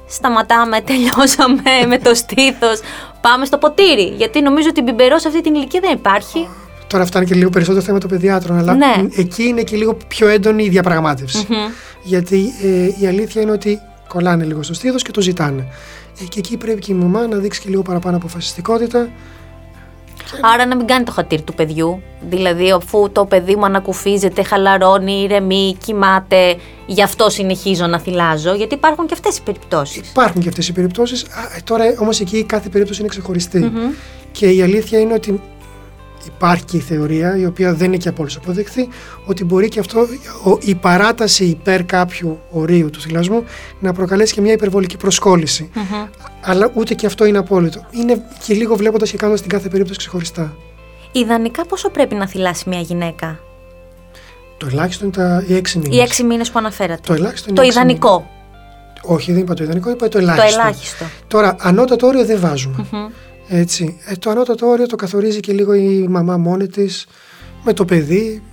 Σταματάμε, 0.10 0.82
τελειώσαμε 0.90 1.62
με 1.88 1.98
το 1.98 2.16
στήθος. 2.16 2.80
Πάμε 3.22 3.46
στο 3.46 3.58
ποτήρι. 3.58 4.14
Γιατί 4.18 4.42
νομίζω 4.42 4.68
ότι 4.70 4.82
μπιμπερός 4.82 5.22
σε 5.22 5.28
αυτή 5.28 5.42
την 5.42 5.56
ηλικία 5.56 5.80
δεν 5.80 5.92
υπάρχει. 5.94 6.48
Τώρα 6.88 7.06
φτάνει 7.06 7.26
και 7.26 7.36
λίγο 7.36 7.50
περισσότερο 7.50 7.86
θέμα 7.86 7.98
των 8.00 8.10
παιδιάτρων, 8.10 8.58
αλλά 8.58 8.74
Ναι. 8.74 8.94
εκεί 9.16 9.44
είναι 9.44 9.62
και 9.62 9.76
λίγο 9.76 9.98
πιο 10.08 10.28
έντονη 10.28 10.64
η 10.64 10.70
διαπραγματευση 10.70 11.48
Γιατί 12.04 12.54
ε, 12.64 13.04
η 13.04 13.08
αλήθεια 13.08 13.42
είναι 13.42 13.52
ότι 13.52 13.80
κολλάνε 14.08 14.44
λίγο 14.44 14.64
στο 14.64 14.74
στήθος 14.74 15.04
και 15.04 15.12
το 15.12 15.22
ζητάνε. 15.22 15.68
Ε, 16.22 16.24
και 16.24 16.40
εκεί 16.40 16.58
πρέπει 16.58 16.80
και 16.80 16.92
η 16.92 16.96
μαμά 16.96 17.28
να 17.28 17.38
δείξει 17.38 17.62
και 17.62 17.70
λίγο 17.70 17.82
παραπάνω 17.82 18.18
αποφασιστικότητα. 18.18 19.10
Άρα 20.42 20.66
να 20.66 20.76
μην 20.76 20.88
κάνει 20.88 21.04
το 21.04 21.12
χατήρι 21.12 21.42
του 21.42 21.54
παιδιού. 21.54 22.02
Δηλαδή, 22.30 22.72
αφού 22.72 23.10
το 23.12 23.26
παιδί 23.26 23.56
μου 23.56 23.66
ανακουφίζεται, 23.66 24.44
χαλαρώνει, 24.44 25.22
ηρεμεί, 25.22 25.78
κοιμάται, 25.84 26.56
γι' 26.86 27.02
αυτό 27.04 27.30
συνεχίζω 27.30 27.88
να 27.88 28.00
θυλάζω. 28.00 28.54
Γιατί 28.54 28.74
υπάρχουν 28.76 29.06
και 29.06 29.14
αυτές 29.14 29.38
οι 29.38 29.42
περιπτώσεις. 29.42 30.10
Υπάρχουν 30.10 30.42
και 30.42 30.50
αυτές 30.50 30.68
οι 30.68 30.74
περιπτώσεις. 30.74 31.26
Τώρα 31.64 31.96
όμως 32.00 32.20
εκεί 32.20 32.44
κάθε 32.44 32.70
περίπτωση 32.70 33.00
είναι 33.00 33.10
ξεχωριστή. 33.10 33.72
Και 34.32 34.48
η 34.50 34.62
αλήθεια 34.62 35.00
είναι 35.00 35.14
ότι 35.14 35.42
υπάρχει 36.36 36.64
και 36.66 36.78
η 36.78 36.80
θεωρία, 36.80 37.38
η 37.38 37.46
οποία 37.46 37.74
δεν 37.74 37.88
είναι 37.88 37.98
και 37.98 38.10
από 38.10 38.22
όλους 38.22 38.36
αποδεκτή, 38.36 38.90
ότι 39.26 39.44
μπορεί 39.44 39.68
και 39.68 39.80
αυτό, 39.80 40.00
ο- 40.46 40.58
η 40.62 40.76
παράταση 40.76 41.46
υπέρ 41.46 41.84
κάποιου 41.86 42.40
ορίου 42.52 42.90
του 42.90 43.02
θυλασμού 43.02 43.44
να 43.80 43.94
προκαλέσει 43.94 44.34
και 44.34 44.42
μια 44.42 44.54
υπερβολική 44.54 44.98
προσκόλληση. 44.98 45.70
Αλλά 46.42 46.72
ούτε 46.74 46.94
και 46.94 47.06
αυτό 47.06 47.26
είναι 47.26 47.38
απόλυτο. 47.38 47.86
Είναι 47.92 48.22
και 48.46 48.54
λίγο 48.54 48.76
βλέποντας 48.76 49.12
και 49.12 49.18
κάνοντας 49.18 49.42
την 49.42 49.50
κάθε 49.50 49.70
περίπτωση 49.70 49.98
ξεχωριστά. 50.00 50.56
Ιδανικά 51.12 51.66
πόσο 51.66 51.90
πρέπει 51.90 52.16
να 52.16 52.28
θυλάσει 52.28 52.70
μια 52.70 52.80
γυναίκα; 52.80 53.40
Το 54.58 54.68
ελάχιστο 54.72 55.06
είναι 55.06 55.14
τα, 55.14 55.44
οι 55.48 55.56
έξι 55.56 55.78
μήνες. 55.78 55.98
Οι 55.98 56.00
έξι 56.02 56.24
μήνες 56.24 56.52
που 56.52 56.60
αναφέρατε. 56.60 57.02
Το 57.06 57.14
ελάχιστο 57.14 57.46
είναι 57.50 57.58
Το 57.58 57.64
οι 57.64 57.68
έξι 57.68 57.78
ιδανικό. 57.80 58.30
Όχι, 59.04 59.32
δεν 59.32 59.42
είπα 59.42 59.54
το 59.54 59.64
ιδανικό, 59.64 59.90
είπα 59.90 60.06
το 60.06 60.12
Το 60.12 60.18
ελάχιστο. 60.18 60.60
ελάχιστο. 60.62 61.06
Τώρα, 61.28 61.56
ανώτατο 61.60 62.08
όριο 62.08 62.26
δεν 62.26 62.40
βάζουμε. 62.40 62.86
Έτσι. 63.48 64.00
Ε, 64.06 64.16
το 64.16 64.30
ανώτατο 64.30 64.68
όριο 64.68 64.86
το 64.86 64.96
καθορίζει 64.96 65.40
και 65.40 65.54
λίγο 65.54 65.74
η 65.74 66.08
μαμά 66.10 66.38
μόνη 66.38 66.68
της, 66.68 67.06
με 67.64 67.74
το 67.74 67.86
παιδί, 67.86 68.44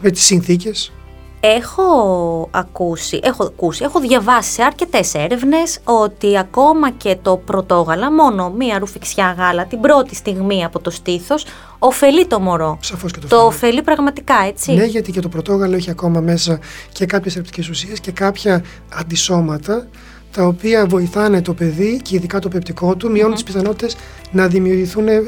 με 0.00 0.10
τις 0.10 0.22
συνθήκες. 0.24 0.92
Έχω 1.40 2.48
ακούσει, 2.50 3.20
έχω 3.22 3.44
ακούσει, 3.44 3.84
έχω 3.84 4.00
διαβάσει 4.00 4.50
σε 4.52 4.62
αρκετές 4.62 5.14
έρευνες 5.14 5.78
ότι 5.84 6.38
ακόμα 6.38 6.90
και 6.90 7.16
το 7.22 7.36
πρωτόγαλα, 7.36 8.12
μόνο 8.12 8.50
μία 8.50 8.78
ρουφιξιά 8.78 9.34
γάλα 9.38 9.64
την 9.66 9.80
πρώτη 9.80 10.14
στιγμή 10.14 10.64
από 10.64 10.78
το 10.80 10.90
στήθος, 10.90 11.44
ωφελεί 11.78 12.26
το 12.26 12.40
μωρό. 12.40 12.78
Σαφώς 12.80 13.12
και 13.12 13.18
το, 13.20 13.26
Το 13.26 13.36
φέρνει. 13.36 13.48
ωφελεί 13.54 13.82
πραγματικά, 13.82 14.34
έτσι. 14.46 14.72
Ναι, 14.72 14.84
γιατί 14.84 15.12
και 15.12 15.20
το 15.20 15.28
πρωτόγαλο 15.28 15.76
έχει 15.76 15.90
ακόμα 15.90 16.20
μέσα 16.20 16.58
και 16.92 17.06
κάποιες 17.06 17.32
θρεπτικές 17.32 17.68
ουσίες 17.68 18.00
και 18.00 18.10
κάποια 18.10 18.64
αντισώματα 18.94 19.86
τα 20.34 20.44
οποία 20.46 20.86
βοηθάνε 20.86 21.42
το 21.42 21.54
παιδί 21.54 22.00
και 22.02 22.16
ειδικά 22.16 22.38
το 22.38 22.48
πεπτικό 22.48 22.96
του, 22.96 23.10
μειώνουν 23.10 23.34
τις 23.34 23.42
πιθανότητες 23.42 23.96
να 24.30 24.46
δημιουργηθούν 24.46 25.08
ε, 25.08 25.22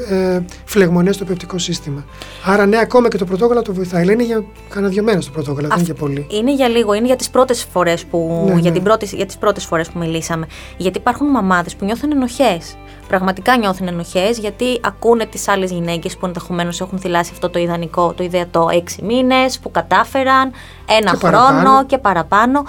φλεγμονές 0.65 1.15
στο 1.15 1.25
πεπτικό 1.25 1.57
σύστημα. 1.57 2.05
Άρα 2.45 2.65
ναι, 2.65 2.77
ακόμα 2.77 3.07
και 3.07 3.17
το 3.17 3.25
πρωτόγαλο 3.25 3.61
το 3.61 3.73
βοηθάει. 3.73 4.05
Λένε 4.05 4.23
για 4.23 4.43
κανένα 4.69 4.91
δύο 4.93 5.03
μέρες 5.03 5.25
το 5.25 5.31
πρωτόγαλο, 5.31 5.67
δεν 5.67 5.75
είναι 5.77 5.85
για 5.85 5.93
πολύ. 5.93 6.27
Είναι 6.29 6.53
για 6.53 6.67
λίγο, 6.67 6.93
είναι 6.93 7.05
για 7.05 7.15
τις 7.15 7.29
πρώτες 7.29 7.63
φορές 7.71 8.05
που, 8.05 8.43
Ναι, 8.45 8.53
για, 8.53 8.61
ναι. 8.61 8.71
την 8.71 8.83
πρώτη, 8.83 9.05
για 9.15 9.25
τις 9.25 9.37
πρώτες 9.37 9.65
φορές 9.65 9.89
που 9.89 9.99
μιλήσαμε. 9.99 10.47
Γιατί 10.77 10.97
υπάρχουν 10.97 11.27
μαμάδες 11.27 11.75
που 11.75 11.85
νιώθουν 11.85 12.11
ενοχές. 12.11 12.75
Πραγματικά 13.07 13.57
νιώθουν 13.57 13.87
ενοχές 13.87 14.37
γιατί 14.37 14.79
ακούνε 14.81 15.25
τις 15.25 15.47
άλλες 15.47 15.71
γυναίκες 15.71 16.17
που 16.17 16.25
ενδεχομένως 16.25 16.81
έχουν 16.81 16.99
θυλάσει 16.99 17.29
αυτό 17.33 17.49
το 17.49 17.59
ιδανικό, 17.59 18.13
το 18.13 18.23
ιδεατό 18.23 18.69
έξι 18.73 19.03
μήνες, 19.03 19.59
που 19.59 19.71
κατάφεραν 19.71 20.51
ένα 20.99 21.11
Και 21.11 21.17
χρόνο 21.17 21.37
παραπάνω. 21.37 21.85
και 21.85 21.97
παραπάνω 21.97 22.63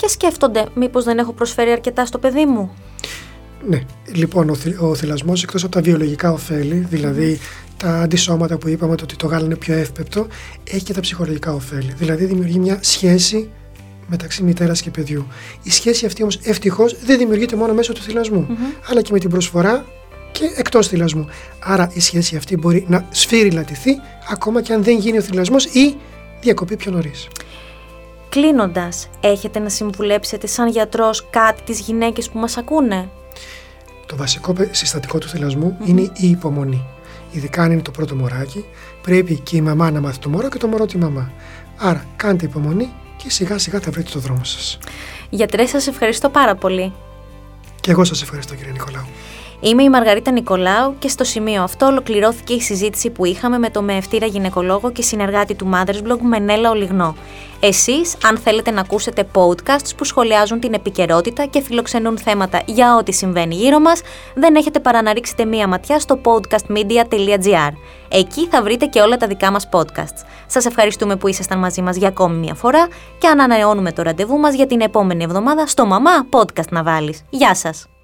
και 0.00 0.08
σκέφτονται 0.08 0.66
μήπως 0.74 1.04
δεν 1.04 1.18
έχω 1.18 1.32
προσφέρει 1.32 1.70
αρκετά 1.70 2.06
στο 2.06 2.18
παιδί 2.18 2.46
μου; 2.46 2.70
Ναι, 3.68 3.80
λοιπόν, 4.12 4.50
ο, 4.50 4.54
θυ, 4.54 4.76
ο 4.80 4.94
θυλασμός 4.94 5.42
εκτός 5.42 5.62
από 5.62 5.72
τα 5.72 5.80
βιολογικά 5.80 6.32
ωφέλη, 6.32 6.86
δηλαδή 6.90 7.38
τα 7.76 8.00
αντισώματα 8.00 8.58
που 8.58 8.68
είπαμε 8.68 8.92
ότι 8.92 9.16
το 9.16 9.26
γάλα 9.26 9.44
είναι 9.44 9.56
πιο 9.56 9.74
εύπεπτο, 9.74 10.26
έχει 10.70 10.84
και 10.84 10.92
τα 10.92 11.00
ψυχολογικά 11.00 11.52
ωφέλη. 11.52 11.92
Δηλαδή 11.96 12.24
δημιουργεί 12.24 12.58
μια 12.58 12.78
σχέση 12.80 13.50
μεταξύ 14.06 14.42
μητέρας 14.42 14.82
και 14.82 14.90
παιδιού. 14.90 15.26
Η 15.62 15.70
σχέση 15.70 16.06
αυτή 16.06 16.22
όμως 16.22 16.38
ευτυχώς 16.42 16.96
δεν 17.04 17.18
δημιουργείται 17.18 17.56
μόνο 17.56 17.74
μέσω 17.74 17.92
του 17.92 18.02
θυλασμού, 18.02 18.46
αλλά 18.90 19.02
και 19.02 19.12
με 19.12 19.18
την 19.18 19.30
προσφορά 19.30 19.84
και 20.32 20.44
εκτός 20.56 20.88
θυλασμού. 20.88 21.26
Άρα 21.60 21.90
η 21.94 22.00
σχέση 22.00 22.36
αυτή 22.36 22.56
μπορεί 22.56 22.84
να 22.88 23.06
σφύριλατηθεί 23.10 23.90
ακόμα 24.30 24.62
και 24.62 24.72
αν 24.72 24.82
δεν 24.82 24.98
γίνει 24.98 25.18
ο 25.18 25.22
θυλασμός 25.22 25.64
ή 25.64 25.96
διακοπεί 26.40 26.76
πιο 26.76 26.90
νωρίς. 26.90 27.28
Κλείνοντας, 28.30 29.08
έχετε 29.20 29.58
να 29.58 29.68
συμβουλέψετε 29.68 30.46
σαν 30.46 30.68
γιατρός 30.68 31.26
κάτι 31.30 31.62
τις 31.62 31.80
γυναίκες 31.80 32.30
που 32.30 32.38
μας 32.38 32.56
ακούνε; 32.56 33.08
Το 34.06 34.16
βασικό 34.16 34.52
πε- 34.52 34.74
συστατικό 34.74 35.18
του 35.18 35.28
θυλασμού 35.28 35.76
είναι 35.84 36.00
η 36.00 36.28
υπομονή. 36.30 36.84
Ειδικά 37.30 37.62
αν 37.62 37.72
είναι 37.72 37.82
το 37.82 37.90
πρώτο 37.90 38.14
μωράκι, 38.14 38.64
πρέπει 39.02 39.38
και 39.38 39.56
η 39.56 39.60
μαμά 39.60 39.90
να 39.90 40.00
μάθει 40.00 40.18
το 40.18 40.28
μωρό 40.28 40.48
και 40.48 40.58
το 40.58 40.66
μωρό 40.66 40.86
τη 40.86 40.98
μαμά. 40.98 41.32
Άρα 41.76 42.04
κάντε 42.16 42.44
υπομονή 42.44 42.92
και 43.16 43.30
σιγά 43.30 43.58
σιγά 43.58 43.80
θα 43.80 43.90
βρείτε 43.90 44.10
το 44.12 44.18
δρόμο 44.18 44.44
σας. 44.44 44.78
Γιατρέ, 45.30 45.66
σας 45.66 45.86
ευχαριστώ 45.86 46.28
πάρα 46.28 46.54
πολύ. 46.54 46.92
Και 47.80 47.90
εγώ 47.90 48.04
σας 48.04 48.22
ευχαριστώ 48.22 48.54
κύριε 48.54 48.72
Νικολάου. 48.72 49.06
Είμαι 49.62 49.82
η 49.82 49.88
Μαργαρίτα 49.88 50.30
Νικολάου 50.30 50.94
και 50.98 51.08
στο 51.08 51.24
σημείο 51.24 51.62
αυτό 51.62 51.86
ολοκληρώθηκε 51.86 52.52
η 52.52 52.60
συζήτηση 52.60 53.10
που 53.10 53.24
είχαμε 53.24 53.58
με 53.58 53.70
το 53.70 53.82
μεευτήρα 53.82 54.26
γυναικολόγο 54.26 54.92
και 54.92 55.02
συνεργάτη 55.02 55.54
του 55.54 55.70
Mothers 55.72 56.08
Blog 56.08 56.18
Μενέλα 56.20 56.70
Ολιγνό. 56.70 57.16
Εσείς, 57.60 58.16
αν 58.24 58.38
θέλετε 58.38 58.70
να 58.70 58.80
ακούσετε 58.80 59.28
podcasts 59.34 59.96
που 59.96 60.04
σχολιάζουν 60.04 60.60
την 60.60 60.74
επικαιρότητα 60.74 61.46
και 61.46 61.60
φιλοξενούν 61.60 62.18
θέματα 62.18 62.62
για 62.66 62.96
ό,τι 62.96 63.12
συμβαίνει 63.12 63.54
γύρω 63.54 63.78
μας, 63.78 64.00
δεν 64.34 64.54
έχετε 64.54 64.80
παρά 64.80 65.02
να 65.02 65.12
ρίξετε 65.12 65.44
μία 65.44 65.68
ματιά 65.68 65.98
στο 65.98 66.20
podcastmedia.gr. 66.24 67.72
Εκεί 68.08 68.46
θα 68.48 68.62
βρείτε 68.62 68.86
και 68.86 69.00
όλα 69.00 69.16
τα 69.16 69.26
δικά 69.26 69.50
μας 69.50 69.68
podcasts. 69.72 70.24
Σας 70.46 70.64
ευχαριστούμε 70.64 71.16
που 71.16 71.28
ήσασταν 71.28 71.58
μαζί 71.58 71.82
μας 71.82 71.96
για 71.96 72.08
ακόμη 72.08 72.36
μία 72.36 72.54
φορά 72.54 72.88
και 73.18 73.26
ανανεώνουμε 73.26 73.92
το 73.92 74.02
ραντεβού 74.02 74.38
μας 74.38 74.54
για 74.54 74.66
την 74.66 74.80
επόμενη 74.80 75.24
εβδομάδα 75.24 75.66
στο 75.66 75.86
Μαμά 75.86 76.26
Podcast 76.30 76.68
να 76.70 76.82
βάλεις. 76.82 77.22
Γεια 77.30 77.54
σας! 77.54 77.99